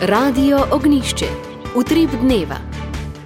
[0.00, 1.26] Radio Ognišče,
[1.76, 2.56] utrip dneva.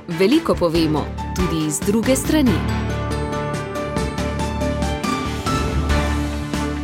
[0.09, 1.05] Veliko povemo
[1.37, 2.53] tudi iz druge strani.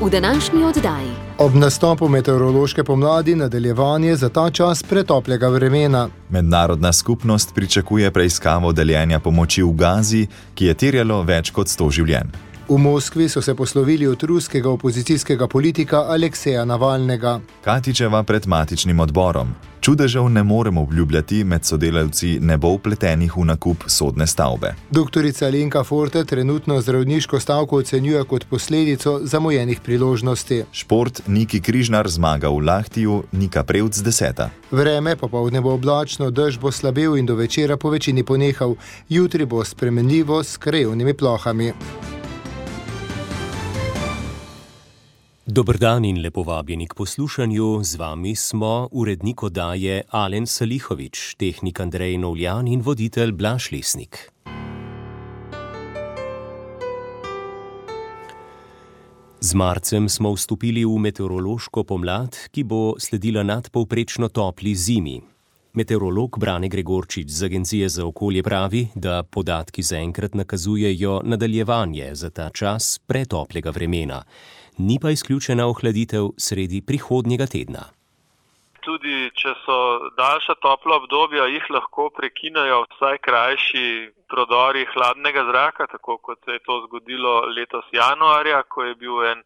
[0.03, 1.10] V današnji oddaji.
[1.38, 6.08] Ob nastopu meteorološke pomladi nadaljevanje za ta čas pretoplega vremena.
[6.30, 12.53] Mednarodna skupnost pričakuje preiskavo deljenja pomoči v Gazi, ki je terjalo več kot 100 življenj.
[12.69, 17.41] V Moskvi so se poslovili od ruskega opozicijskega politika Alekseja Navalnega.
[17.64, 19.48] Katičeva pred matičnim odborom.
[19.80, 24.74] Čudežev ne moremo obljubljati, med sodelavci ne bo upletenih v nakup sodne stavbe.
[24.90, 30.62] Doktorica Lenka Forte trenutno zdravniško stavko ocenjuje kot posledico zamujenih priložnosti.
[30.73, 34.51] Šport Niki Križnar zmaga v Lahtiju, Nika Prevc deseta.
[34.70, 38.74] Vreme popovdne bo oblačno, dež bo slabel in do večera po večini ponehal,
[39.09, 41.73] jutri bo spremenljivo s krajovnimi plohami.
[45.46, 47.84] Dobr dan in lepo vabljeni k poslušanju.
[47.84, 54.32] Z vami smo urednik oddaje Alen Salihovič, tehnik Andrej Novljan in voditelj Blaž Lesnik.
[59.40, 65.20] Z marcem smo vstopili v meteorološko pomlad, ki bo sledila nadpovprečno topli zimi.
[65.75, 72.51] Meteorolog Brane Gregorčič z Agencije za okolje pravi, da podatki zaenkrat nakazujejo nadaljevanje za ta
[72.51, 74.25] čas pretoplega vremena
[74.78, 77.84] ni pa izključena ohladitev sredi prihodnjega tedna.
[78.84, 79.77] Tudi če so
[80.19, 83.86] daljša topla obdobja, jih lahko prekinejo vsaj krajši
[84.28, 89.41] prodori hladnega zraka, tako kot se je to zgodilo letos januarja, ko je bil en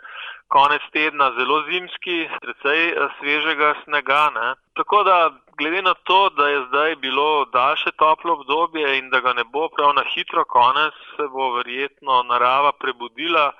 [0.48, 4.22] konec tedna zelo zimski, precej eh, svežega snega.
[4.34, 4.48] Ne?
[4.80, 5.18] Tako da,
[5.60, 9.68] glede na to, da je zdaj bilo daljše toplo obdobje in da ga ne bo
[9.68, 13.52] prav na hitro konec, se bo verjetno narava prebudila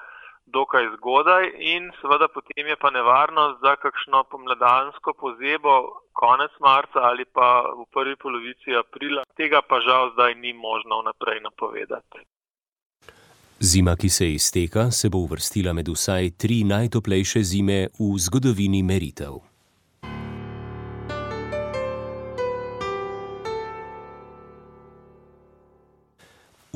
[0.57, 5.73] dokaj zgodaj in seveda potem je pa nevarnost za kakšno pomladansko pozebo
[6.13, 9.23] konec marca ali pa v prvi polovici aprila.
[9.37, 12.27] Tega pa žal zdaj ni možno vnaprej napovedati.
[13.61, 19.48] Zima, ki se izteka, se bo uvrstila med vsaj tri najtoplejše zime v zgodovini meritev.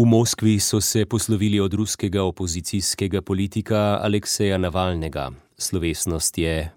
[0.03, 5.31] V Moskvi so se poslovili od ruskega opozicijskega politika Alekseja Navalnega.
[5.59, 6.71] Slovesnost je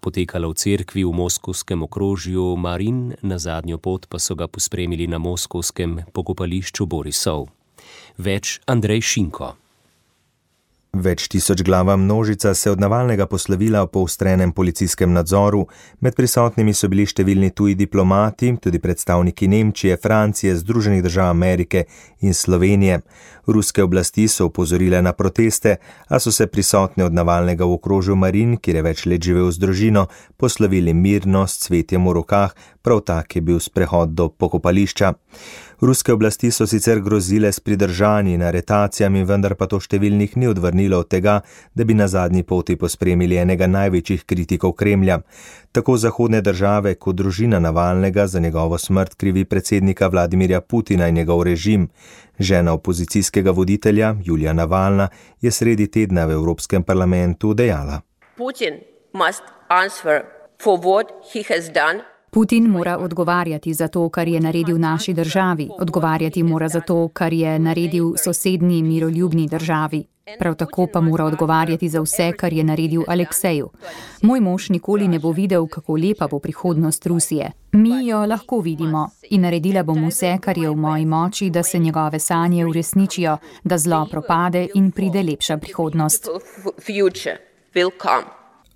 [0.00, 5.18] potekala v cerkvi v moskovskem okrožju Marin, na zadnjo pot pa so ga pospremili na
[5.18, 7.50] moskovskem pokopališču Borisov.
[8.14, 9.61] Več Andrej Šinko.
[10.92, 15.62] Več tisoč glava množica se je od Navalnega poslovila v poustrenem policijskem nadzoru,
[16.04, 21.86] med prisotnimi so bili številni tuji diplomati, tudi predstavniki Nemčije, Francije, Združenih držav Amerike
[22.20, 23.00] in Slovenije.
[23.48, 25.78] Ruske oblasti so upozorile na proteste,
[26.12, 29.64] a so se prisotni od Navalnega v okrožju Marin, kjer je več let živel z
[29.64, 32.52] družino, poslovili mirno s cvetjem v rokah,
[32.84, 35.14] prav tak je bil sprehod do pokopališča.
[35.82, 41.00] Ruske oblasti so sicer grozile s pridržanji in aretacijami, vendar pa to številnih ni odvrnilo
[41.02, 41.40] od tega,
[41.74, 45.16] da bi na zadnji poti pospremili enega največjih kritikov Kremlja.
[45.74, 51.42] Tako zahodne države kot družina Navalnega za njegovo smrt krivi predsednika Vladimirja Putina in njegov
[51.50, 51.88] režim.
[52.38, 55.08] Žena opozicijskega voditelja Julija Navalna
[55.40, 58.00] je sredi tedna v Evropskem parlamentu dejala:
[58.36, 58.78] Putin
[59.12, 60.22] must answer
[60.62, 65.68] for what he has done Putin mora odgovarjati za to, kar je naredil naši državi,
[65.78, 70.04] odgovarjati mora za to, kar je naredil sosednji miroljubni državi.
[70.38, 73.70] Prav tako pa mora odgovarjati za vse, kar je naredil Alekseju.
[74.22, 77.50] Moj mož nikoli ne bo videl, kako lepa bo prihodnost Rusije.
[77.72, 81.78] Mi jo lahko vidimo in naredila bom vse, kar je v moji moči, da se
[81.78, 86.28] njegove sanje uresničijo, da zlo propade in pride lepša prihodnost.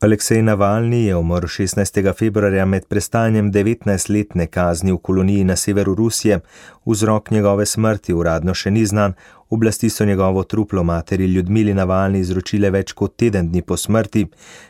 [0.00, 2.12] Aleksej Navalni je umrl 16.
[2.18, 6.40] februarja med prestanjem 19-letne kazni v koloniji na severu Rusije.
[6.86, 9.14] Vzrok njegove smrti uradno še ni znan.
[9.50, 14.26] Oblasti so njegovo truplo materi Ljudmili Navalni izročile več kot teden dni po smrti.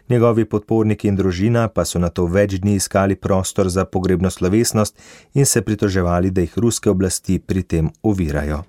[0.08, 4.94] Njegovi podporniki in družina pa so na to več dni iskali prostor za pogrebno slovesnost
[5.34, 8.62] in se pritoževali, da jih ruske oblasti pri tem ovirajo.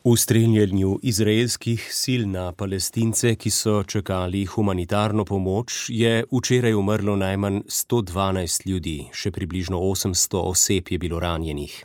[0.00, 7.58] V streljanju izraelskih sil na palestince, ki so čakali humanitarno pomoč, je včeraj umrlo najmanj
[7.68, 11.84] 112 ljudi, še približno 800 oseb je bilo ranjenih.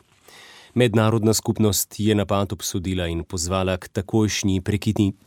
[0.74, 4.64] Mednarodna skupnost je napad obsodila in pozvala k takojšnji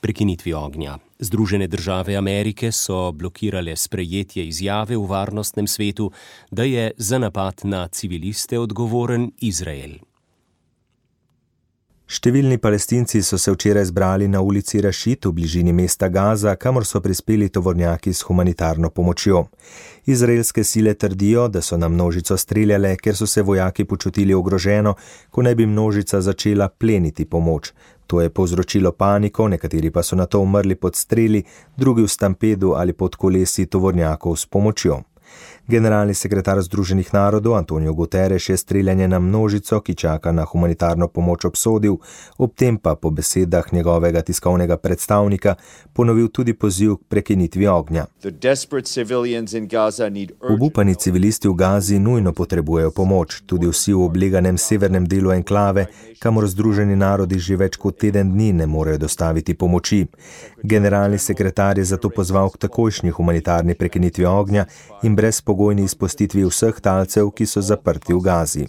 [0.02, 0.98] prekinitvi ognja.
[1.20, 6.10] Združene države Amerike so blokirale sprejetje izjave v varnostnem svetu,
[6.50, 10.09] da je za napad na civiliste odgovoren Izrael.
[12.10, 16.98] Številni palestinci so se včeraj zbrali na ulici Rašit v bližini mesta Gaza, kamor so
[17.06, 19.44] prispeli tovornjaki s humanitarno pomočjo.
[20.10, 24.96] Izraelske sile trdijo, da so na množico streljale, ker so se vojaki počutili ogroženo,
[25.30, 27.74] ko naj bi množica začela pleniti pomoč.
[28.10, 31.44] To je povzročilo paniko, nekateri pa so na to umrli pod streli,
[31.78, 35.04] drugi v stampedu ali pod kolesi tovornjakov s pomočjo.
[35.70, 41.46] Generalni sekretar Združenih narodov Antonijo Guterres je streljanje na množico, ki čaka na humanitarno pomoč,
[41.46, 41.98] obsodil,
[42.38, 45.56] ob tem pa po besedah njegovega tiskovnega predstavnika
[45.94, 48.06] ponovil tudi poziv k prekinitvi ognja.
[50.50, 55.86] Obupani civilisti v Gazi nujno potrebujejo pomoč, tudi vsi v obleganem severnem delu enklave,
[56.20, 60.08] kamor Združeni narodi že več kot teden dni ne morejo dostaviti pomoči.
[60.64, 64.66] Generalni sekretar je zato pozval k takojšnji humanitarni prekinitvi ognja
[65.04, 65.16] in
[65.60, 68.66] brezpogojni izpustitvi vseh talcev, ki so zaprti v Gazi.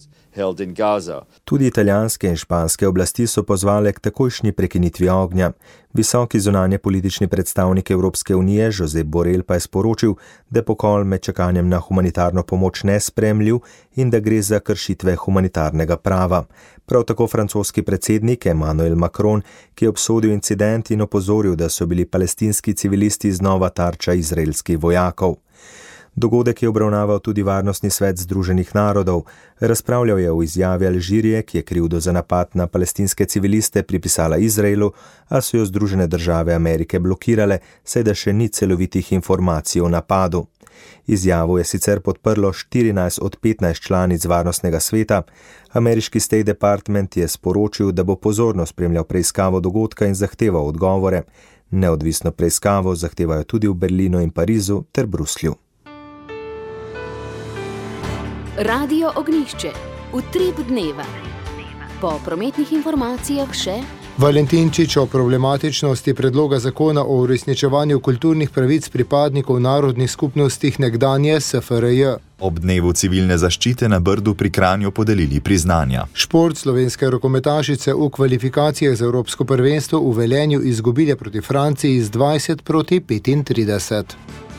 [1.45, 5.53] Tudi italijanske in španske oblasti so pozvale k takojšnji prekinitvi ognja.
[5.95, 10.15] Visoki zunanje politični predstavnik Evropske unije Josep Borel pa je sporočil,
[10.51, 13.59] da je pokol med čakanjem na humanitarno pomoč nespremljiv
[13.97, 16.45] in da gre za kršitve humanitarnega prava.
[16.87, 19.43] Prav tako francoski predsednik Emmanuel Macron,
[19.75, 25.35] ki je obsodil incident in opozoril, da so bili palestinski civilisti znova tarča izraelskih vojakov.
[26.21, 29.23] Dogodek je obravnaval tudi Varnostni svet Združenih narodov.
[29.61, 34.93] Razpravljal je o izjavi Alžirije, ki je krivdo za napad na palestinske civiliste pripisala Izraelu,
[35.29, 40.45] a so jo Združene države Amerike blokirale, saj da še ni celovitih informacij o napadu.
[41.07, 45.23] Izjavo je sicer podprlo 14 od 15 članic Varnostnega sveta.
[45.73, 51.23] Ameriški State Department je sporočil, da bo pozorno spremljal preiskavo dogodka in zahteval odgovore.
[51.71, 55.57] Neodvisno preiskavo zahtevajo tudi v Berlinu in Parizu ter Bruslju.
[58.63, 59.71] Radio Ognišče,
[60.13, 61.05] utrip dneva.
[62.01, 63.79] Po prometnih informacijah še.
[64.21, 72.11] Valentinčič o problematičnosti predloga zakona o uresničevanju kulturnih pravic pripadnikov narodnih skupnosti nekdanje SFRJ.
[72.41, 76.05] Ob dnevu civilne zaščite na Brdu pri Kranju podelili priznanja.
[76.13, 82.63] Šport slovenske rokometašice v kvalifikacijah za Evropsko prvenstvo v Velenju izgubile proti Franciji z 20
[82.63, 84.50] proti 35.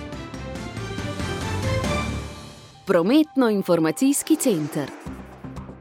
[2.91, 4.89] Prometno-informacijski center.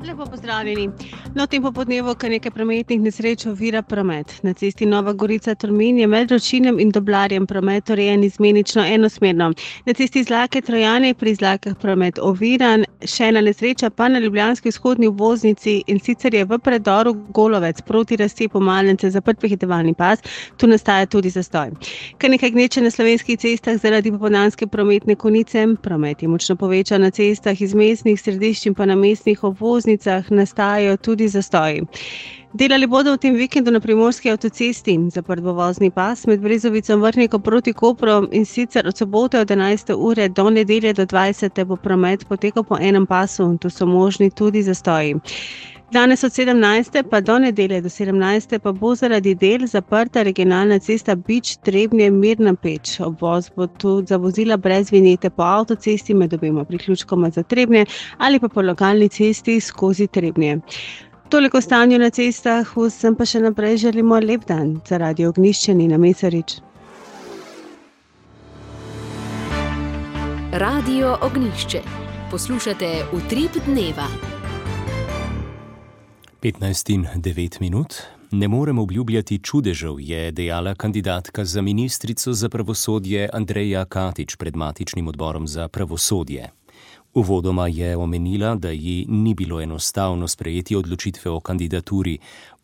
[0.07, 0.89] Lepo pozdravljeni.
[1.35, 4.33] No, tem popodnevu, kar nekaj prometnih nesreč ovira promet.
[4.43, 9.51] Na cesti Nova Gorica Tolmin je med ročinem in doblarjem promet urejen izmenično enosmerno.
[9.87, 14.73] Na cesti Zlake Trojane je pri Zlakah promet oviran, še ena nesreča pa na Ljubljanski
[14.73, 20.25] vzhodni voznici in sicer je v predoru Golovec proti razcepu Malence zaprt prehitevalni pas,
[20.57, 21.77] tu nastaja tudi zastoj.
[22.19, 27.11] Kar nekaj gneče na slovenskih cestah zaradi popodanske prometne konice, promet je močno povečan na
[27.11, 31.83] cestah iz mestnih središč in pa na mestnih obvoznicah železnicah nastajajo tudi zastoji.
[32.53, 37.01] Delali bodo v tem vikendu na primorski avtocesti, zaprt bo vozni pas med Brezovico in
[37.01, 39.95] Vrhnikom proti Kopru in sicer od sobote od 11.
[39.95, 41.65] ure do nedelje do 20.
[41.65, 45.15] bo promet potekal po enem pasu in tu so možni tudi zastoji.
[45.93, 47.03] Danes od 17.
[47.11, 48.59] pa do nedelje do 17.
[48.59, 53.01] pa bo zaradi del zaprta regionalna cesta Bič Trebnje Mirna Peč.
[53.01, 57.85] Obvoz bo tudi za vozila brez vinjete po avtocesti med obema priključkoma za Trebnje
[58.19, 60.59] ali pa po lokalni cesti skozi Trebnje.
[61.29, 66.61] Toliko stanju na cestah, vsem pa še naprej želimo lep dan zaradi ogniščeni na Mesarič.
[70.53, 71.83] Radio Ognišče.
[72.31, 74.40] Poslušate utrip dneva.
[76.43, 77.95] 15 in 9 minut.
[78.31, 85.09] Ne morem obljubljati čudežev, je dejala kandidatka za ministrico za pravosodje Andreja Katič pred matičnim
[85.09, 86.51] odborom za pravosodje.
[87.15, 92.19] Uvodoma je omenila, da ji ni bilo enostavno sprejeti odločitve o kandidaturi.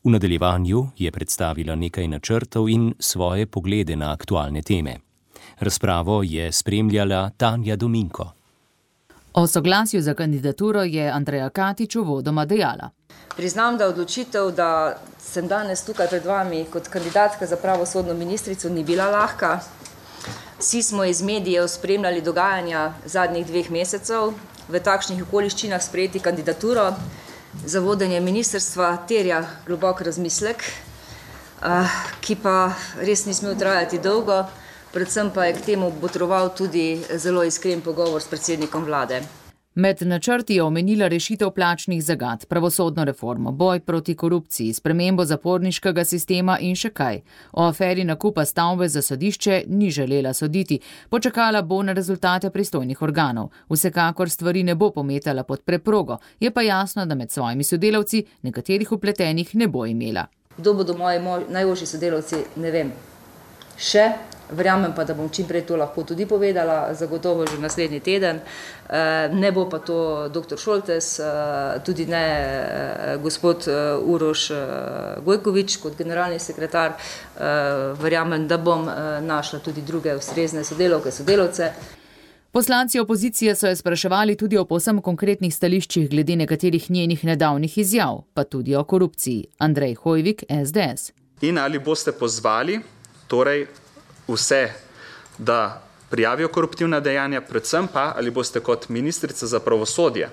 [0.05, 4.97] V nadaljevanju je predstavila nekaj načrtov in svoje poglede na aktualne teme.
[5.59, 8.33] Razpravo je spremljala Tanja Dominko.
[9.39, 12.91] O soglasju za kandidaturo je Andreja Katič uvodoma dejala.
[13.37, 18.85] Priznam, da odločitev, da sem danes tukaj pred vami kot kandidatka za pravosodno ministrico, ni
[18.85, 19.61] bila lahka.
[20.59, 24.33] Vsi smo iz medijev spremljali dogajanja zadnjih dveh mesecev,
[24.69, 26.95] v takšnih okoliščinah sprejeti kandidaturo
[27.65, 30.65] za vodenje ministrstva terja globok razmislek,
[32.21, 32.73] ki pa
[33.05, 34.47] res ni smel trajati dolgo,
[34.97, 39.21] predvsem pa je k temu potreboval tudi zelo iskren pogovor s predsednikom vlade.
[39.75, 46.57] Med načrti je omenila rešitev plačnih zagad, pravosodno reformo, boj proti korupciji, spremembo zaporniškega sistema
[46.61, 47.21] in še kaj.
[47.53, 50.79] O aferi nakupa stavbe za sodišče ni želela soditi,
[51.11, 53.51] počakala bo na rezultate pristojnih organov.
[53.69, 58.93] Vsekakor stvari ne bo pometala pod preprogo, je pa jasno, da med svojimi sodelavci nekaterih
[58.93, 60.25] upletenih ne bo imela.
[60.57, 62.95] Kdo bodo moji najožji sodelavci, ne vem.
[63.77, 64.09] Še
[64.51, 68.41] Verjamem pa, da bom čim prej to lahko tudi povedala, zagotovo že naslednji teden.
[68.89, 70.57] Eh, ne bo pa to dr.
[70.59, 71.25] Šoltes, eh,
[71.85, 73.67] tudi ne eh, gospod
[74.03, 74.51] Uroš
[75.25, 76.93] Gojkovič kot generalni sekretar.
[78.01, 78.87] Verjamem, da bom
[79.23, 81.71] našla tudi druge ustrezne sodelovke, sodelovce.
[82.51, 88.23] Poslanci opozicije so jo spraševali tudi o posem konkretnih stališčih glede nekaterih njenih nedavnih izjav,
[88.35, 89.45] pa tudi o korupciji.
[89.59, 91.13] Andrej Hojvik, SDS.
[91.41, 92.81] In ali boste pozvali,
[93.29, 93.67] torej
[94.29, 94.73] vse,
[95.39, 100.31] da prijavijo koruptivna dejanja, predvsem pa ali boste kot ministrica za pravosodje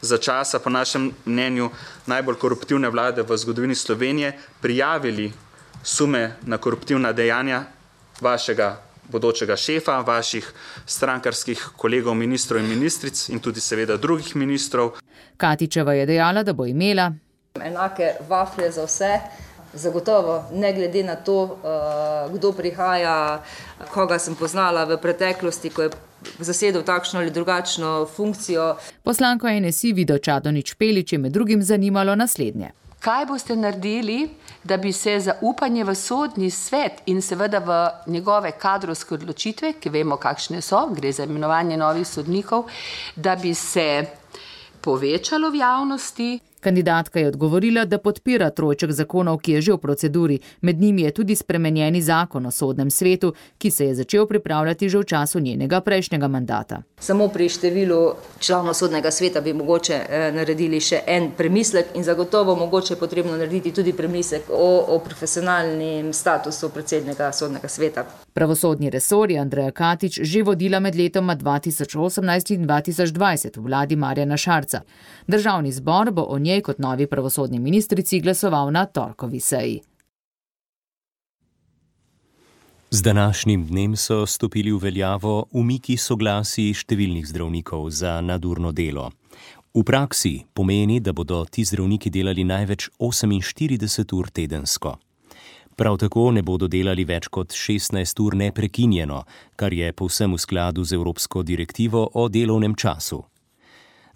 [0.00, 1.70] za časa, po našem mnenju,
[2.06, 5.32] najbolj koruptivne vlade v zgodovini Slovenije prijavili
[5.82, 7.64] sume na koruptivna dejanja
[8.20, 10.52] vašega bodočega šefa, vaših
[10.86, 14.98] strankarskih kolegov, ministrov in ministric in tudi seveda drugih ministrov.
[15.36, 17.12] Katičeva je dejala, da bo imela
[17.62, 19.20] enake vaflje za vse.
[19.74, 23.42] Zagotovo, ne glede na to, eh, kdo prihaja,
[23.92, 25.90] koga sem poznala v preteklosti, ko je
[26.38, 28.76] zasedel takšno ali drugačno funkcijo.
[29.02, 32.70] Poslanko NSI Vido Čadonič Pelič je med drugim zanimalo naslednje.
[33.00, 34.28] Kaj boste naredili,
[34.64, 37.76] da bi se zaupanje v sodni svet in seveda v
[38.10, 42.66] njegove kadrovske odločitve, ki vemo, kakšne so, gre za imenovanje novih sodnikov,
[43.16, 44.04] da bi se
[44.80, 46.38] povečalo v javnosti?
[46.60, 50.38] Kandidatka je odgovorila, da podpira trojček zakonov, ki je že v proceduri.
[50.60, 54.98] Med njimi je tudi spremenjeni zakon o sodnem svetu, ki se je začel pripravljati že
[54.98, 56.82] v času njenega prejšnjega mandata.
[57.00, 62.56] Samo pri številu članov sodnega sveta bi mogoče eh, naredili še en premislek in zagotovo
[62.56, 68.04] mogoče je potrebno narediti tudi premislek o, o profesionalnem statusu predsednika sodnega sveta.
[68.32, 74.36] Pravosodni resor je Andreja Katič že vodila med letoma 2018 in 2020 v vladi Marjana
[74.36, 74.82] Šarca.
[75.26, 79.78] Državni zbor bo o njej kot novi pravosodni ministrici glasoval na torkovi seji.
[82.90, 89.10] Z današnjim dnem so stopili v veljavo umiki soglasij številnih zdravnikov za nadurno delo.
[89.74, 94.96] V praksi pomeni, da bodo ti zdravniki delali največ 48 ur tedensko.
[95.76, 99.20] Prav tako ne bodo delali več kot 16 ur neprekinjeno,
[99.56, 103.20] kar je povsem v skladu z Evropsko direktivo o delovnem času.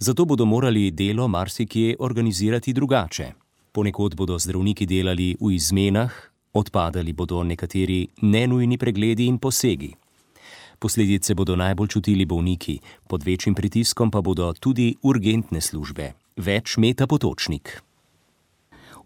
[0.03, 3.27] Zato bodo morali delo marsikje organizirati drugače.
[3.73, 6.13] Ponekod bodo zdravniki delali v izmenah,
[6.53, 9.93] odpadali bodo nekateri nenujni pregledi in posegi.
[10.79, 16.13] Posledice bodo najbolj čutili bolniki, pod večjim pritiskom pa bodo tudi urgentne službe.
[16.37, 17.83] Več meta potočnik.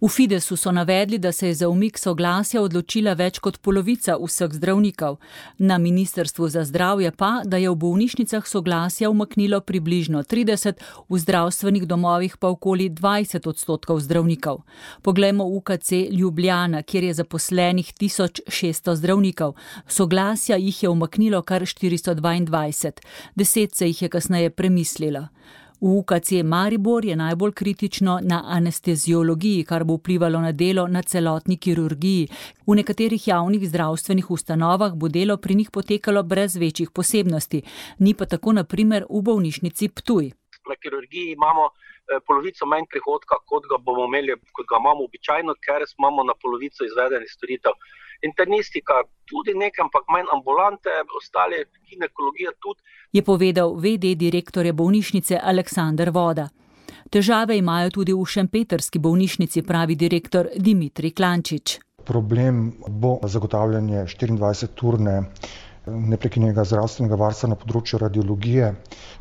[0.00, 4.52] V Fidesu so navedli, da se je za umik soglasja odločila več kot polovica vseh
[4.52, 5.16] zdravnikov.
[5.58, 11.86] Na Ministrstvu za zdravje pa, da je v bolnišnicah soglasja umaknilo približno 30, v zdravstvenih
[11.88, 14.62] domovih pa okoli 20 odstotkov zdravnikov.
[15.02, 19.56] Poglejmo UKC Ljubljana, kjer je zaposlenih 1600 zdravnikov.
[19.88, 22.92] Soglasja jih je umaknilo kar 422,
[23.34, 25.28] deset se jih je kasneje premislilo.
[25.80, 31.56] V UKC Maribor je najbolj kritično na anesteziologiji, kar bo vplivalo na delo na celotni
[31.56, 32.28] kirurgiji.
[32.66, 37.62] V nekaterih javnih zdravstvenih ustanovah bo delo pri njih potekalo brez večjih posebnosti,
[37.98, 40.30] ni pa tako naprimer v bolnišnici Ptuj.
[40.68, 45.54] Na kirurgiji imamo eh, polovico manj prihodka, kot ga bomo imeli, kot ga imamo običajno,
[45.66, 47.76] ker imamo na polovico izvedenih storitev
[48.22, 52.80] internistika, tudi nekaj, ampak manj ambulante, ostale ginekologije tudi.
[53.12, 56.48] Je povedal VD direktorja bolnišnice Aleksandr Voda.
[57.10, 61.78] Težave imajo tudi v Šempetrski bolnišnici, pravi direktor Dimitri Klančič.
[62.06, 65.22] Problem bo zagotavljanje 24-urne
[65.86, 68.72] neprekinjenega zdravstvenega varstva na področju radiologije,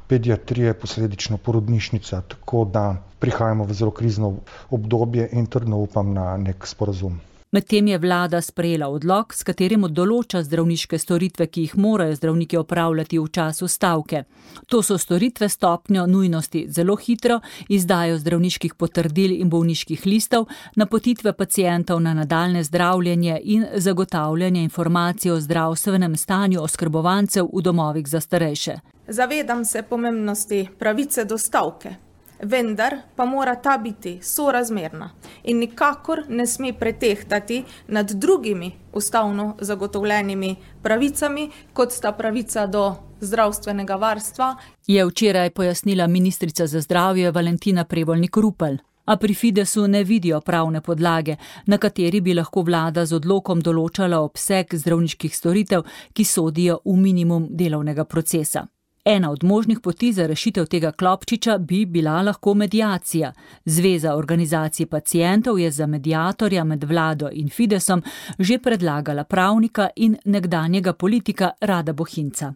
[0.10, 2.86] pediatrije, posledično porodnišnica, tako da
[3.22, 4.34] prihajamo v zelo krizno
[4.74, 7.20] obdobje in trdno upam na nek sporazum.
[7.56, 13.16] Medtem je vlada sprejela odlog, s katerim določa zdravniške storitve, ki jih morajo zdravniki opravljati
[13.16, 14.26] v času stavke.
[14.68, 17.40] To so storitve stopnjo nujnosti zelo hitro,
[17.72, 25.40] izdajo zdravniških potrdil in bolniških listov, napotitve pacijentov na nadaljne zdravljenje in zagotavljanje informacij o
[25.40, 28.82] zdravstvenem stanju oskrbovancev v domovih za starejše.
[29.08, 31.96] Zavedam se pomembnosti pravice do stavke
[32.44, 35.12] vendar pa mora ta biti sorazmerna
[35.44, 43.96] in nikakor ne sme pretehtati nad drugimi ustavno zagotovljenimi pravicami, kot sta pravica do zdravstvenega
[43.96, 44.56] varstva.
[44.88, 48.78] Je včeraj pojasnila ministrica za zdravje Valentina Prevolnik Rupel.
[49.06, 54.18] A pri Fidesu ne vidijo pravne podlage, na kateri bi lahko vlada z odlokom določala
[54.20, 58.66] obseg zdravniških storitev, ki sodijo v minimum delovnega procesa.
[59.08, 63.34] Ena od možnih poti za rešitev tega klopčiča bi bila lahko medijacija.
[63.66, 68.04] Zveza organizacij pacijentov je za medijatorja med vlado in Fidesom
[68.40, 72.54] že predlagala pravnika in nekdanjega politika Rada Bohinca.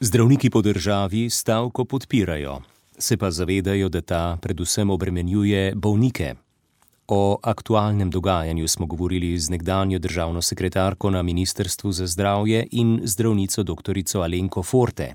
[0.00, 2.60] Zdravniki po državi stavko podpirajo,
[2.98, 6.34] se pa zavedajo, da ta predvsem obremenjuje bolnike.
[7.12, 13.62] O aktualnem dogajanju smo govorili z nekdanjo državno sekretarko na Ministrstvu za zdravje in zdravnico
[13.62, 13.98] dr.
[14.14, 15.14] Alenko Forte.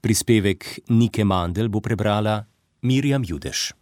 [0.00, 2.44] Prispevek Nike Mandel bo prebrala
[2.82, 3.72] Mirjam Judeš.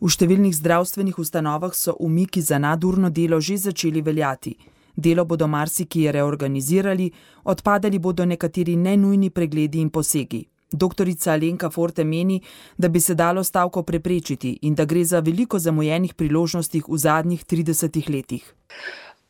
[0.00, 4.52] V številnih zdravstvenih ustanovah so umiki za nadurno delo že začeli veljati.
[4.96, 7.10] Delo bodo marsikje reorganizirali,
[7.44, 10.44] odpadali bodo nekateri nenujni pregledi in posegi.
[10.72, 12.40] Doktorica Alenka Forte meni,
[12.76, 17.44] da bi se dalo stavko preprečiti in da gre za veliko zamujenih priložnosti v zadnjih
[17.44, 18.54] 30 letih.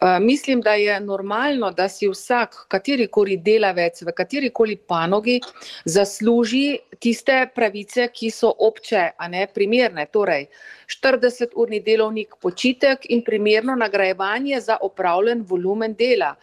[0.00, 5.38] Uh, mislim, da je normalno, da si vsak, katerikoli delavec v katerikoli panogi,
[5.84, 10.04] zasluži tiste pravice, ki so obče, a ne primerne.
[10.12, 10.50] Torej,
[10.92, 16.34] 40-urni delovnik, počitek in primerno nagrajevanje za opravljen volumen dela.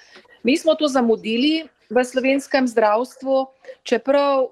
[0.43, 3.47] Mi smo to zamudili v slovenskem zdravstvu,
[3.83, 4.50] čeprav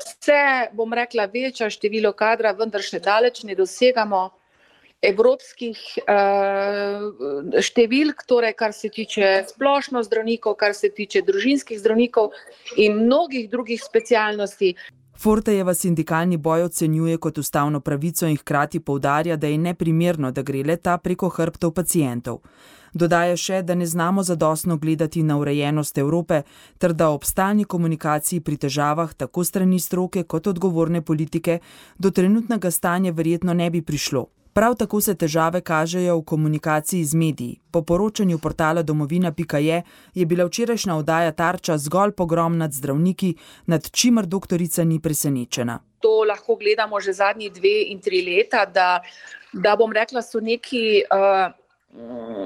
[0.00, 4.30] vse, uh, bom rekla, večja število kadra, vendar še daleč ne dosegamo
[5.06, 12.32] evropskih uh, številk, torej kar se tiče splošno zdravnikov, kar se tiče družinskih zdravnikov
[12.80, 14.74] in mnogih drugih specialnosti.
[15.18, 20.62] Fortejeva sindikalni boj ocenjuje kot ustavno pravico in hkrati povdarja, da je neprimerno, da gre
[20.62, 22.38] le ta preko hrbtov pacijentov.
[22.92, 26.42] Dodaja še, da ne znamo zadostno gledati na urejenost Evrope,
[26.78, 31.58] ter da ob stalni komunikaciji pri težavah tako strani stroke kot odgovorne politike
[31.98, 34.26] do trenutnega stanja verjetno ne bi prišlo.
[34.56, 37.58] Prav tako se težave kažejo v komunikaciji z mediji.
[37.70, 39.82] Po poročanju portala domovina.je
[40.14, 43.34] je bila včerajšnja oddaja tarča zgolj pogrom nad zdravniki,
[43.66, 45.78] nad čimer doktorica ni presenečena.
[46.00, 49.02] To lahko gledamo že zadnji dve in tri leta, da,
[49.52, 51.04] da bom rekla, so neki.
[51.12, 51.52] Uh,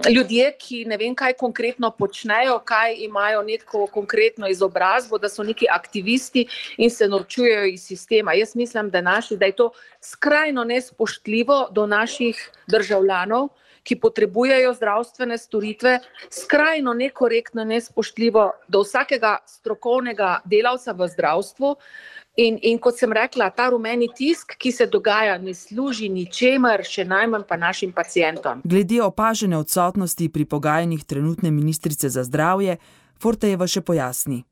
[0.08, 5.66] ljudje, ki ne vem, kaj konkretno počnejo, kaj imajo neko konkretno izobrazbo, da so neki
[5.70, 6.46] aktivisti
[6.78, 8.32] in se norčujejo iz sistema.
[8.32, 13.48] Jaz mislim, da, naši, da je to skrajno nespoštljivo do naših državljanov,
[13.82, 15.98] ki potrebujejo zdravstvene storitve,
[16.30, 21.74] skrajno nekorektno, nespoštljivo do vsakega strokovnega delavca v zdravstvu.
[22.38, 27.04] In, in kot sem rekla, ta rumeni tisk, ki se dogaja, ne služi ničemer, še
[27.04, 28.62] najmanj pa našim pacijentom.
[28.64, 32.78] Glede opažene odsotnosti pri pogajanjih trenutne ministrice za zdravje,
[33.20, 34.44] Fortejeva še pojasni.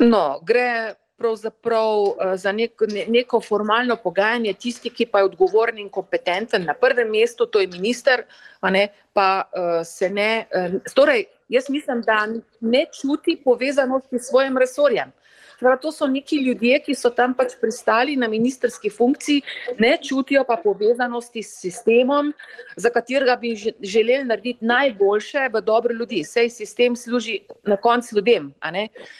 [0.00, 6.64] No, gre pravzaprav za neko, neko formalno pogajanje, tisti, ki pa je odgovoren in kompetenten
[6.64, 8.24] na prvem mestu, to je minister,
[8.62, 10.46] ne, pa uh, se ne.
[10.52, 12.26] Uh, torej, jaz mislim, da
[12.60, 15.12] ne čuti povezanosti s svojim resorjem.
[15.60, 19.42] Prav, to so neki ljudje, ki so tam pač pristali na ministerski funkciji,
[19.78, 22.32] ne čutijo pa povezanosti s sistemom,
[22.76, 26.24] za katerega bi želeli narediti najboljše v dobro ljudi.
[26.24, 28.54] Sej sistem služi na koncu ljudem.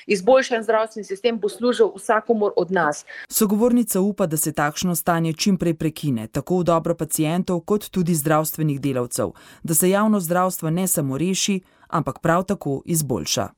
[0.07, 3.05] Izboljšan zdravstveni sistem bo služil vsakomor od nas.
[3.29, 8.14] Sogovornica upa, da se takšno stanje čim prej prekine, tako v dobro pacijentov, kot tudi
[8.14, 13.49] zdravstvenih delavcev, da se javno zdravstvo ne samo reši, ampak prav tako izboljša.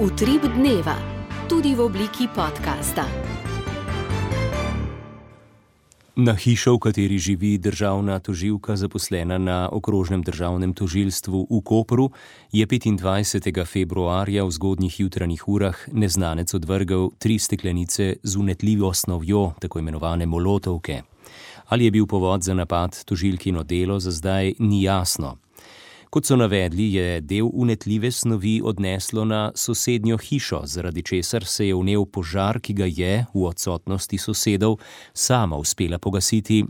[0.00, 0.96] Utrip dneva,
[1.44, 3.04] tudi v obliki podcasta.
[6.16, 12.16] Na hišo, v kateri živi državna toživka, zaposlena na okrožnem državnem tožilstvu v Kopru,
[12.48, 13.44] je 25.
[13.68, 21.04] februarja v zgodnjih jutranjih urah neznanec odvrgel tri steklenice z unetljivo snovjo, tako imenovane molotovke.
[21.68, 25.36] Ali je bil povod za napad tožilkino delo, za zdaj ni jasno.
[26.10, 31.74] Kot so navedli, je del unetljive snovi odneslo na sosednjo hišo, zaradi česar se je
[31.74, 34.80] vnev požar, ki ga je v odsotnosti sosedov
[35.14, 36.64] sama uspela pogasiti,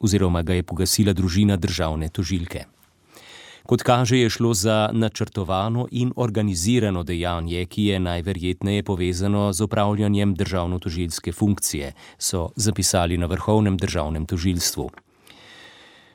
[0.00, 2.64] oziroma ga je pogasila družina državne tožilke.
[3.68, 10.34] Kot kaže, je šlo za načrtovano in organizirano dejanje, ki je najverjetneje povezano z opravljanjem
[10.34, 14.90] državno-tožilske funkcije, so zapisali na Vrhovnem državnem tožilstvu.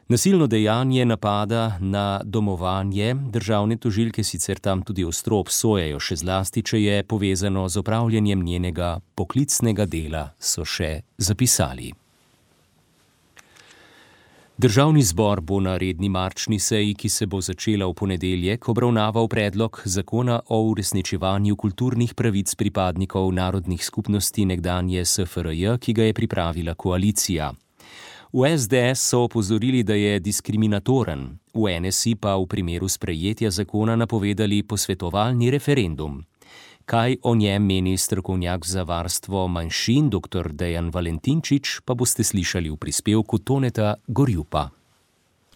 [0.09, 6.79] Nasilno dejanje napada na domovanje državne tožilke sicer tam tudi ostro obsojajo, še zlasti, če
[6.79, 11.91] je povezano z opravljanjem njenega poklicnega dela, so še zapisali.
[14.57, 19.83] Državni zbor bo na redni marčni seji, ki se bo začela v ponedeljek, obravnaval predlog
[19.85, 27.51] zakona o uresničevanju kulturnih pravic pripadnikov narodnih skupnosti nekdanje SFRJ, ki ga je pripravila koalicija.
[28.33, 34.63] V SDS so opozorili, da je diskriminatoren, v NSI pa v primeru sprejetja zakona napovedali
[34.63, 36.25] posvetovalni referendum.
[36.85, 40.51] Kaj o njem meni strokovnjak za varstvo manjšin dr.
[40.51, 44.69] Dejan Valentinčič, pa boste slišali v prispevku Toneta Gorjupa.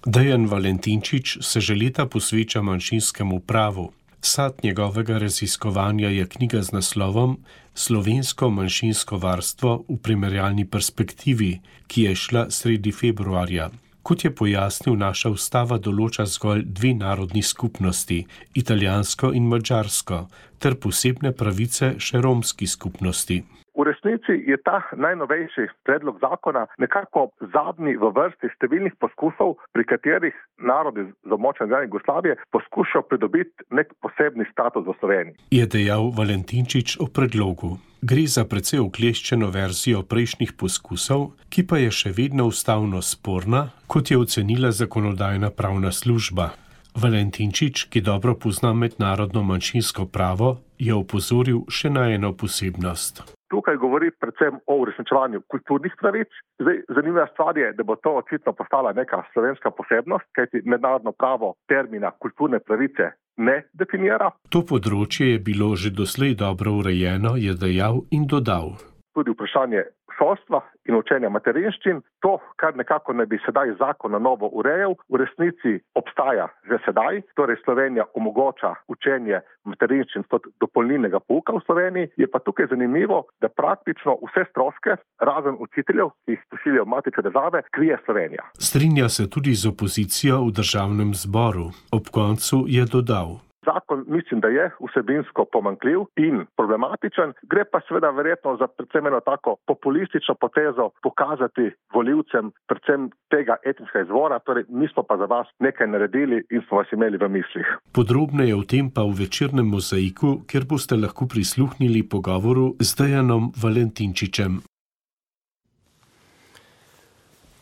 [0.05, 3.91] Dejan Valentinčič se že leta posveča manjšinskemu pravu.
[4.23, 7.37] Sad njegovega raziskovanja je knjiga z naslovom
[7.73, 13.69] Slovensko manjšinsko varstvo v primerjalni perspektivi, ki je šla sredi februarja.
[14.03, 20.27] Kot je pojasnil, naša ustava določa zgolj dve narodni skupnosti, italijansko in mačarsko,
[20.59, 23.41] ter posebne pravice še romski skupnosti.
[23.81, 30.37] V resnici je ta najnovejši predlog zakona nekako zadnji v vrsti številnih poskusov, pri katerih
[30.61, 35.35] narodi z območja Zdravne Jugoslavije poskušajo pridobiti nek posebni status v Sloveniji.
[35.49, 37.79] Je dejal Valentinčič o predlogu.
[38.05, 44.13] Gre za precej okleščeno verzijo prejšnjih poskusov, ki pa je še vedno ustavno sporna, kot
[44.13, 46.53] je ocenila zakonodajna pravna služba.
[46.93, 53.40] Valentinčič, ki dobro pozna mednarodno manjšinsko pravo, je opozoril še na eno posebnost.
[53.51, 56.27] Tukaj govori predvsem o uresničevanju kulturnih pravic.
[56.61, 61.53] Zdaj, zanimiva stvar je, da bo to očitno postala neka slovenska posebnost, kajti mednarodno pravo
[61.67, 64.31] termina kulturne pravice ne definira.
[64.55, 68.75] To področje je bilo že doslej dobro urejeno, je dejal in dodal.
[69.15, 69.83] Tudi vprašanje
[70.21, 75.23] šolstva in učenja materinščin, to, kar nekako ne bi sedaj zakon na novo urejal, v
[75.23, 77.21] resnici obstaja že sedaj.
[77.35, 82.11] Torej, Slovenija omogoča učenje materinščin kot dopolnilnega pouka v Sloveniji.
[82.21, 87.63] Je pa tukaj zanimivo, da praktično vse stroške, razen učiteljev, ki jih pošiljajo matične države,
[87.71, 88.49] krije Slovenija.
[88.59, 91.71] Strinja se tudi z opozicijo v državnem zboru.
[91.91, 93.50] Ob koncu je dodal.
[93.65, 99.19] Zakon mislim, da je vsebinsko pomankljiv in problematičen, gre pa seveda verjetno za predvsem eno
[99.19, 105.47] tako populistično potezo pokazati voljivcem predvsem tega etničnega izvora, torej mi smo pa za vas
[105.59, 107.67] nekaj naredili in smo vas imeli v mislih.
[107.93, 114.70] Podrobneje o tem pa v večernem mozaiku, kjer boste lahko prisluhnili pogovoru z Dejanom Valentinčičem.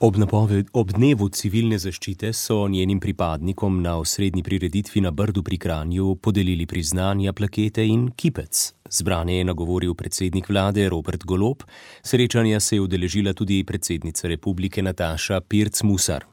[0.01, 5.57] Ob, napoved, ob dnevu civilne zaščite so njenim pripadnikom na osrednji prireditvi na Brdu pri
[5.59, 8.61] Kranju podelili priznanja, plakete in kipec.
[8.89, 11.67] Zbrane je nagovoril predsednik vlade Robert Golob,
[12.01, 16.23] srečanja se je udeležila tudi predsednica republike Nataša Pirc-Musar.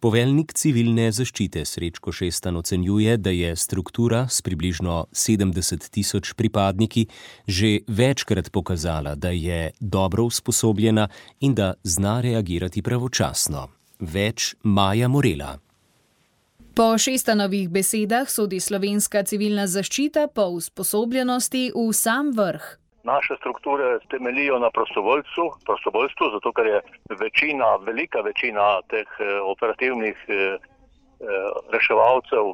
[0.00, 7.04] Poveljnik civilne zaščite Srečko Šestan ocenjuje, da je struktura s približno 70 tisoč pripadniki
[7.46, 11.08] že večkrat pokazala, da je dobro usposobljena
[11.40, 13.68] in da zna reagirati pravočasno.
[14.00, 15.58] Več Maja Morela.
[16.74, 22.76] Po šestanovih besedah sodi slovenska civilna zaščita po usposobljenosti v sam vrh.
[23.02, 26.80] Naše strukture temeljijo na prostovoljcu, prostovoljstvu, zato ker je
[27.20, 30.58] večina, velika večina teh eh, operativnih eh, eh,
[31.72, 32.44] reševalcev,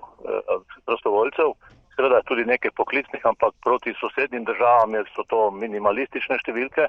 [0.87, 1.51] prostovoljcev,
[1.97, 6.87] seveda tudi nekaj poklicnih, ampak proti sosednjim državam so to minimalistične številke,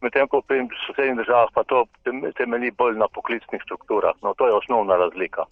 [0.00, 1.84] medtem ko pri sosednjih državah pa to
[2.40, 4.14] temelji bolj na poklicnih strukturah.
[4.22, 5.44] No, to je osnovna razlika.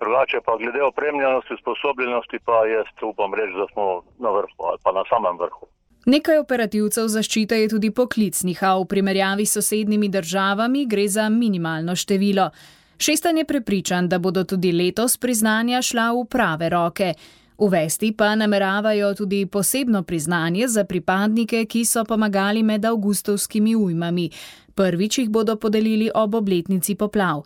[0.00, 4.92] Drugače pa glede opremljenosti, sposobljenosti pa jaz upam reči, da smo na vrhu ali pa
[4.96, 5.68] na samem vrhu.
[6.06, 11.96] Nekaj operativcev zaščite je tudi poklicnih, a v primerjavi s sosednjimi državami gre za minimalno
[11.96, 12.50] število.
[12.98, 17.14] Šestan je prepričan, da bodo tudi letos priznanja šla v prave roke.
[17.58, 24.30] Uvesti pa nameravajo tudi posebno priznanje za pripadnike, ki so pomagali med avgustovskimi ujmami.
[24.74, 27.44] Prvič jih bodo podelili ob obletnici poplav.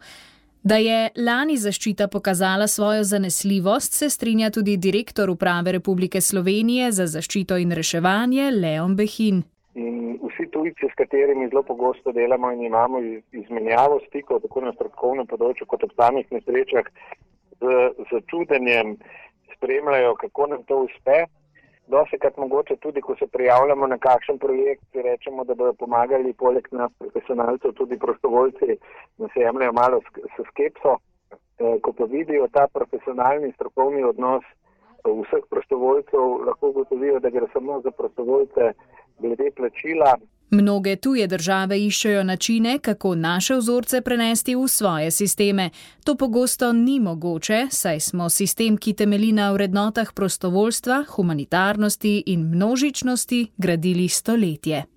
[0.65, 7.05] Da je lani zaščita pokazala svojo zanesljivost, se strinja tudi direktor uprave Republike Slovenije za
[7.07, 9.43] zaščito in reševanje Leon Behin.
[9.75, 13.03] In vsi tujci, s katerimi zelo pogosto delamo in imamo
[13.43, 16.89] izmenjavo stikov, tako na strokovnem področju, kot ob samih nesrečah,
[17.61, 18.97] z začudenjem
[19.59, 21.27] spremljajo, kako nam to uspe.
[21.87, 26.93] Dosekrat mogoče tudi, ko se prijavljamo na kakšen projekt, rečemo, da bodo pomagali poleg nas
[26.99, 28.77] profesionalcev tudi prostovoljci,
[29.19, 30.01] da se jemljajo malo
[30.37, 30.97] s skepso.
[31.59, 34.45] E, ko pa vidijo ta profesionalni strokovni odnos
[35.05, 38.73] vseh prostovoljcev, lahko ugotovijo, da gre samo za prostovoljce
[39.19, 40.17] glede plačila,
[40.51, 45.71] Mnoge tuje države iščejo načine, kako naše vzorce prenesti v svoje sisteme.
[46.05, 53.47] To pogosto ni mogoče, saj smo sistem, ki temelji na vrednotah prostovoljstva, humanitarnosti in množičnosti,
[53.57, 54.94] gradili stoletje.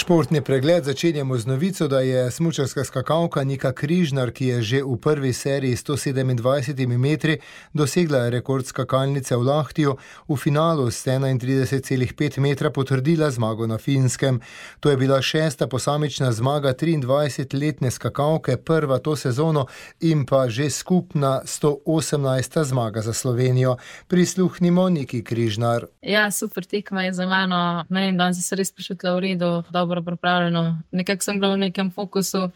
[0.00, 4.96] Športni pregled začenjamo z novico, da je smučarska skakalka Nika Križnar, ki je že v
[4.96, 7.36] prvi seriji 127 metri
[7.74, 9.96] dosegla rekord skakalnice v Lahtiju,
[10.28, 14.40] v finalu s 31,5 metra potrdila zmago na Finskem.
[14.80, 19.66] To je bila šesta posamična zmaga 23-letne skakalke, prva to sezono
[20.00, 22.64] in pa že skupna 118.
[22.64, 23.76] zmaga za Slovenijo.
[24.08, 25.84] Prisluhnimo Niki Križnar.
[26.02, 27.84] Ja, super tekma je za mano.
[27.88, 30.78] Ne vem, danes se res počutila v redu dobro pripravljeno.
[30.90, 32.50] Nekako sem bila v nekem fokusu,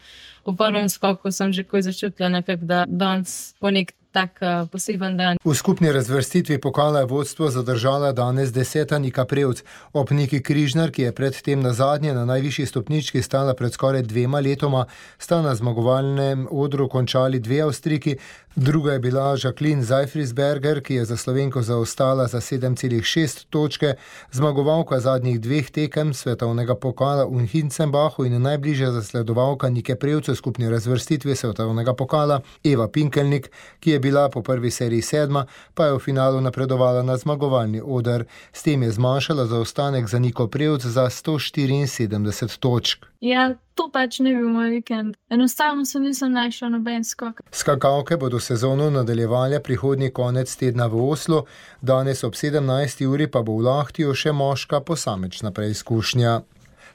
[0.45, 5.17] v prvem skoku sem že takoj začutila, nekak, da danes po nek tak uh, poseben
[5.19, 5.35] dan.
[5.43, 9.59] V skupni razvrstitvi pokala je vodstvo zadržala danes deseta Nika Prevc.
[9.91, 14.39] Ob Niki Križnar, ki je predtem na zadnje na najvišji stopnički stala pred skoraj dvema
[14.39, 14.85] letoma,
[15.19, 18.15] sta na zmagovalnem odru končali dve Avstriki,
[18.57, 23.93] Druga je bila Jacqueline Zajfrisberger, ki je za Slovenko zaostala za 7,6 točke,
[24.31, 30.69] zmagovalka zadnjih dveh tekem svetovnega pokala v Hincenbachu in najbližja zasledovalka Nike Prevce v skupni
[30.69, 35.99] razvrstitvi svetovnega pokala Eva Pinkelnik, ki je bila po prvi seriji sedma, pa je v
[35.99, 38.23] finalu napredovala na zmagovalni odr.
[38.53, 43.05] S tem je zmanjšala zaostanek za Niko Prevce za 174 točk.
[43.19, 45.17] Ja, to pač ne bi moj vikend.
[45.29, 47.41] Enostavno se nisem našel noben skok.
[47.51, 51.43] Skakalke bodo sezono nadaljevale prihodnji konec tedna v Oslu,
[51.81, 53.05] danes ob 17.
[53.05, 56.41] uri pa bo v Lahtiju še moška posamečna preizkušnja.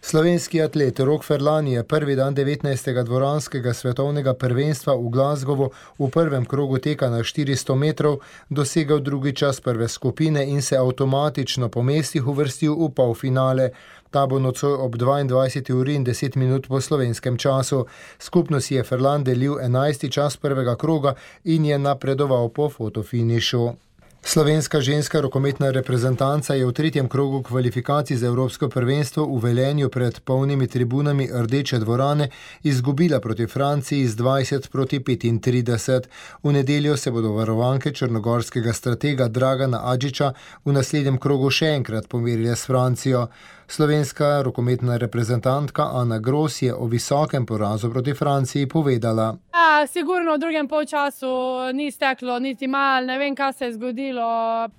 [0.03, 3.05] Slovenski atlet Rok Ferlani je prvi dan 19.
[3.05, 9.61] dvoranskega svetovnega prvenstva v Glasgowu v prvem krogu teka na 400 metrov dosegel drugi čas
[9.61, 13.71] prve skupine in se avtomatično po mestih uvrstil v polfinale.
[14.11, 15.75] Ta bo nocoj ob 22.
[15.75, 17.85] uri in 10 minut po slovenskem času.
[18.19, 20.11] Skupno si je Ferland delil 11.
[20.11, 23.90] čas prvega kroga in je napredoval po fotofinišu.
[24.23, 30.21] Slovenska ženska rokometna reprezentanca je v tretjem krogu kvalifikacij za Evropsko prvenstvo v Velenju pred
[30.21, 32.29] polnimi tribunami Rdeče dvorane
[32.63, 36.01] izgubila proti Franciji z 20 proti 35.
[36.43, 40.33] V nedeljo se bodo varovanke črnogorskega stratega Dragana Adžiča
[40.65, 43.27] v naslednjem krogu še enkrat pomerile s Francijo.
[43.71, 49.37] Slovenska rokometna reprezentantka Ana Gros je o visokem porazu proti Franciji povedala.
[49.55, 51.27] Ja, sigurno v drugem polčasu
[51.75, 54.27] ni steklo, niti malo, ne vem, kaj se je zgodilo.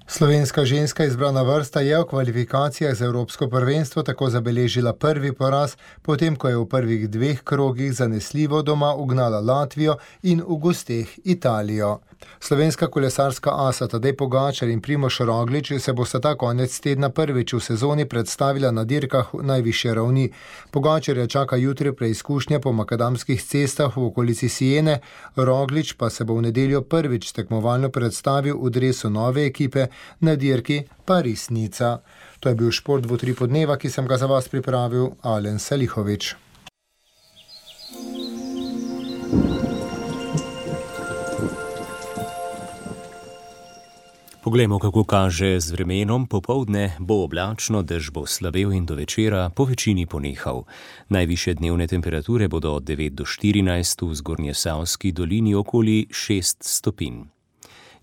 [0.08, 6.36] Slovenska ženska izbrana vrsta je v kvalifikacijah za Evropsko prvenstvo tako zabeležila prvi poraz, potem
[6.36, 12.00] ko je v prvih dveh krogih zanesljivo doma ugnala Latvijo in v gosteh Italijo.
[12.40, 17.60] Slovenska kolesarska asa Tadej Pogačar in Primoš Roglič se bosta ta konec tedna prvič v
[17.60, 20.32] sezoni predstavila na dirkah najviše ravni.
[20.72, 25.00] Pogačarja čaka jutri preizkušnja po makadamskih cestah v okolici Sijene,
[25.36, 29.88] Roglič pa se bo v nedeljo prvič tekmovalno predstavil v dresu nove ekipe
[30.20, 31.98] na dirki Paris-Nica.
[32.40, 36.36] To je bil šport v tri podneva, ki sem ga za vas pripravil, Alen Salihovič.
[44.42, 46.26] Poglejmo, kako kaže z vremenom.
[46.26, 50.66] Popovdne bo oblačno, dež bo slabel in do večera po večini ponehal.
[51.14, 57.30] Najviše dnevne temperature bodo od 9 do 14 v zgornje Savski dolini okoli 6 stopinj.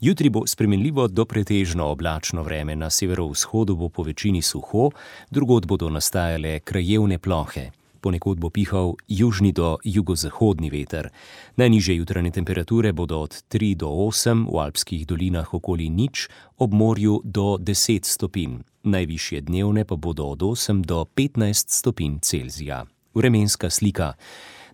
[0.01, 4.91] Jutri bo spremenljivo do pretežno oblačno vreme, na severovzhodu bo po večini suho,
[5.31, 7.71] drugod bodo nastajale krajevne plohe
[8.01, 11.11] ponekod bo pihal južni do jugozahodni veter.
[11.57, 17.21] Najniže jutranje temperature bodo od 3 do 8 v alpskih dolinah okoli nič, ob morju
[17.25, 22.85] do 10 stopinj, najvišje dnevne pa bodo od 8 do 15 stopinj Celzija.
[23.15, 24.15] Vremenska slika.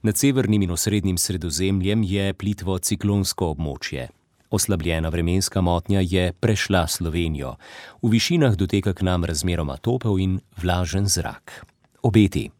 [0.03, 4.09] Nad severnim in osrednjim sredozemljem je plitvo ciklonsko območje.
[4.55, 7.57] Oslabljena vremenska motnja je prešla Slovenijo.
[8.03, 11.65] V višinah doteka k nam razmeroma topel in vlažen zrak.
[12.03, 12.51] Obeti.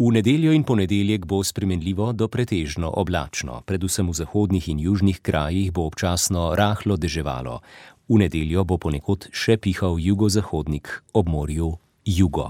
[0.00, 5.72] V nedeljo in ponedeljek bo spremenljivo do pretežno oblačno, predvsem v zahodnih in južnih krajih
[5.76, 7.60] bo občasno rahlo deževalo.
[8.08, 12.46] V nedeljo bo ponekod še pihal jugozahodnik ob morju jugo.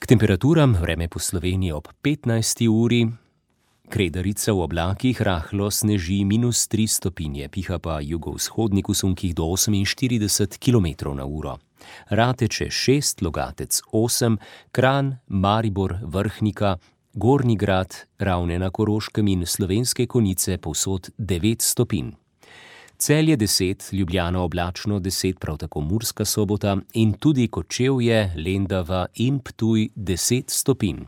[0.00, 2.64] K temperaturam vreme po Sloveniji ob 15.
[2.64, 3.04] uri.
[3.92, 10.56] Kredarica v oblakih rahlo sneži minus 3 stopinje, piha pa jugovzhodnik v sunkih do 48
[10.56, 11.60] km na uro.
[12.08, 14.36] Rateče 6, Logatec 8,
[14.72, 16.76] Kran, Maribor, Vrhnika,
[17.12, 22.10] Gorni grad, Ravne na Koroškem in Slovenske konice povsod 9 stopinj.
[22.98, 29.88] Celje 10, Ljubljana oblačno 10, prav tako Murska sobota in tudi Kočevje, Lendava in Ptuj
[29.96, 31.04] 10 stopinj.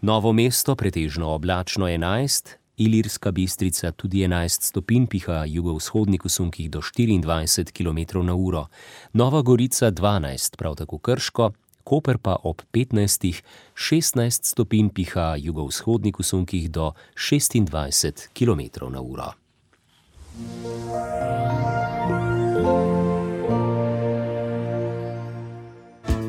[0.00, 6.80] Novo mesto pretežno oblačno 11, Ilirska bistrica tudi 11 stopinj piha jugovzhodnik v sunkih do
[6.80, 8.66] 24 km na uro,
[9.12, 11.52] Nova Gorica 12, prav tako Krško,
[11.84, 13.42] Koper pa ob 15,
[13.74, 19.32] 16 stopinj piha jugovzhodnik v sunkih do 26 km na uro.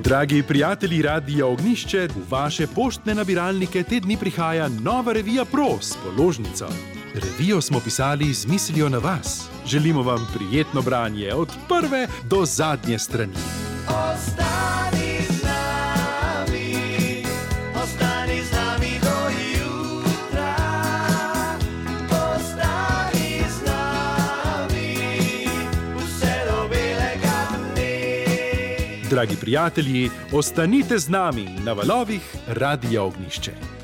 [0.04, 6.68] Dragi prijatelji Radia Ognišče, v vaše poštne nabiralnike te dni prihaja nova revija Pros, položnica.
[7.16, 9.50] Revijo smo pisali z mislijo na vas.
[9.66, 13.34] Želimo vam prijetno branje od prve do zadnje strani.
[13.88, 15.09] Ostani
[29.10, 33.79] Dragi prijatelji, ostanite z nami na valovih Radia Ognišče.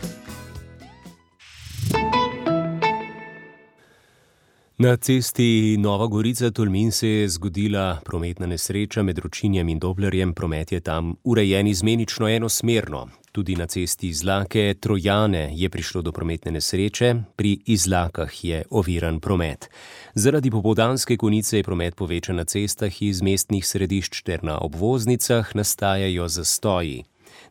[4.78, 10.34] Na cesti Nova Gorica Tolmin se je zgodila prometna nesreča med Ročinjem in Doblerjem.
[10.34, 13.08] Promet je tam urejen izmenično enosmerno.
[13.32, 19.70] Tudi na cesti Izlake Trojane je prišlo do prometne nesreče, pri Izlakah je oviran promet.
[20.14, 26.28] Zaradi popoldanske konice je promet povečan na cestah iz mestnih središč ter na obvoznicah nastajajo
[26.28, 27.04] zastoji.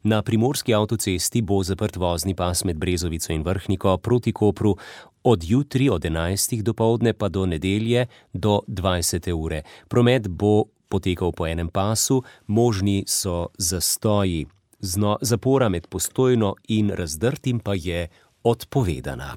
[0.02, 4.76] Na primorski avtocesti bo zaprt vozni pas med Brezovico in Vrhniko proti Kopru
[5.24, 6.62] od jutri od 11.
[6.62, 9.32] do povdne pa do nedelje do 20.
[9.32, 9.62] ure.
[9.88, 14.46] Promet bo potekal po enem pasu, možni so zastoji.
[14.80, 18.08] Zno, zapora med postojno in razdrtim pa je
[18.42, 19.36] odpovedana.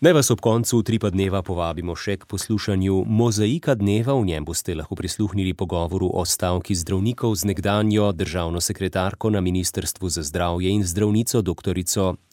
[0.00, 4.74] Naj vas ob koncu tripa dneva povabimo še k poslušanju Mozaika dneva, v njem boste
[4.76, 10.84] lahko prisluhnili pogovoru o stavki zdravnikov z nekdanjo državno sekretarko na Ministrstvu za zdravje in
[10.84, 11.80] zdravnico dr.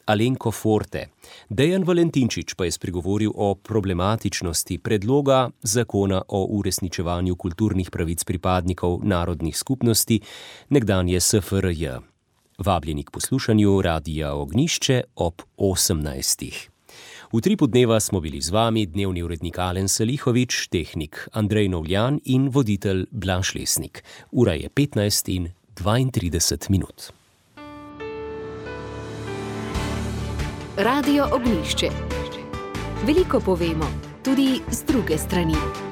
[0.04, 1.06] Alenko Forte.
[1.48, 9.56] Dejan Valentinčič pa je spregovoril o problematičnosti predloga zakona o uresničevanju kulturnih pravic pripadnikov narodnih
[9.56, 10.20] skupnosti
[10.68, 11.96] nekdanje SFRJ.
[12.58, 16.73] Vabljeni k poslušanju Radija Ognišče ob 18.
[17.34, 22.46] V tripu dneva smo bili z vami dnevni urednik Alen Salihovič, tehnik Andrej Novljan in
[22.46, 24.06] voditelj Blaž Lesnik.
[24.30, 27.10] Ura je 15 in 32 minut.
[30.78, 31.90] Radio Ognišče.
[33.02, 33.90] Veliko povemo,
[34.22, 35.83] tudi z druge strani.